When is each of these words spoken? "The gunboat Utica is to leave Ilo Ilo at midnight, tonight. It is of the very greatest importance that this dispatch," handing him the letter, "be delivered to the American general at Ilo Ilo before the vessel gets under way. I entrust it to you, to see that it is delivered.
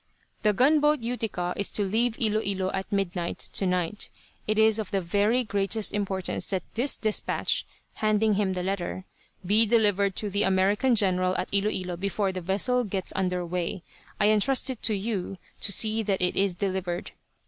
"The 0.41 0.51
gunboat 0.51 1.01
Utica 1.01 1.53
is 1.55 1.69
to 1.73 1.83
leave 1.83 2.19
Ilo 2.19 2.41
Ilo 2.41 2.71
at 2.71 2.91
midnight, 2.91 3.37
tonight. 3.37 4.09
It 4.47 4.57
is 4.57 4.79
of 4.79 4.89
the 4.89 4.99
very 4.99 5.43
greatest 5.43 5.93
importance 5.93 6.47
that 6.47 6.63
this 6.73 6.97
dispatch," 6.97 7.67
handing 7.93 8.33
him 8.33 8.53
the 8.53 8.63
letter, 8.63 9.05
"be 9.45 9.67
delivered 9.67 10.15
to 10.15 10.31
the 10.31 10.41
American 10.41 10.95
general 10.95 11.35
at 11.37 11.53
Ilo 11.53 11.69
Ilo 11.69 11.97
before 11.97 12.31
the 12.31 12.41
vessel 12.41 12.83
gets 12.83 13.13
under 13.15 13.45
way. 13.45 13.83
I 14.19 14.29
entrust 14.29 14.71
it 14.71 14.81
to 14.81 14.95
you, 14.95 15.37
to 15.59 15.71
see 15.71 16.01
that 16.01 16.19
it 16.19 16.35
is 16.35 16.55
delivered. 16.55 17.11